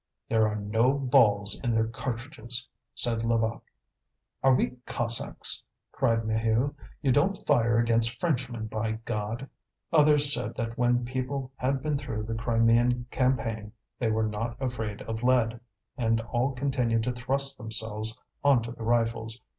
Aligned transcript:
"There 0.29 0.47
are 0.47 0.55
no 0.55 0.93
balls 0.93 1.59
in 1.61 1.71
their 1.71 1.85
cartridges," 1.85 2.67
said 2.95 3.23
Levaque. 3.23 3.71
"Are 4.41 4.55
we 4.55 4.77
Cossacks?" 4.87 5.63
cried 5.91 6.23
Maheu. 6.23 6.73
"You 7.03 7.11
don't 7.11 7.45
fire 7.45 7.77
against 7.77 8.19
Frenchmen, 8.19 8.65
by 8.65 8.93
God!" 9.05 9.47
Others 9.93 10.33
said 10.33 10.55
that 10.55 10.75
when 10.75 11.05
people 11.05 11.51
had 11.55 11.83
been 11.83 11.99
through 11.99 12.23
the 12.23 12.33
Crimean 12.33 13.05
campaign 13.11 13.73
they 13.99 14.09
were 14.09 14.25
not 14.27 14.59
afraid 14.59 15.03
of 15.03 15.21
lead. 15.21 15.59
And 15.99 16.19
all 16.21 16.53
continued 16.53 17.03
to 17.03 17.11
thrust 17.11 17.59
themselves 17.59 18.19
on 18.43 18.63
to 18.63 18.71
the 18.71 18.81
rifles. 18.81 19.39